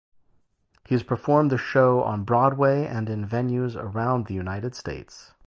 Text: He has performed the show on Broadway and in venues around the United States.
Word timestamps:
He 0.87 0.95
has 0.95 1.03
performed 1.03 1.51
the 1.51 1.59
show 1.59 2.01
on 2.01 2.23
Broadway 2.23 2.87
and 2.87 3.07
in 3.07 3.23
venues 3.23 3.75
around 3.79 4.25
the 4.25 4.33
United 4.33 4.73
States. 4.73 5.33